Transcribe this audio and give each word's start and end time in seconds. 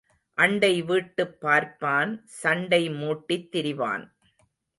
அண்டை 0.37 0.81
வீட்டுப் 0.81 1.41
பார்ப்பான் 1.41 2.21
சண்டை 2.25 2.89
மூட்டித் 2.89 3.55
திரிவான். 3.55 4.09